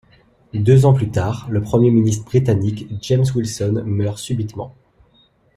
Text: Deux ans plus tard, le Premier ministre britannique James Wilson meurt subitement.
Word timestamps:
Deux 0.55 0.87
ans 0.87 0.95
plus 0.95 1.11
tard, 1.11 1.45
le 1.51 1.61
Premier 1.61 1.91
ministre 1.91 2.25
britannique 2.25 2.87
James 3.03 3.23
Wilson 3.35 3.83
meurt 3.85 4.17
subitement. 4.17 4.73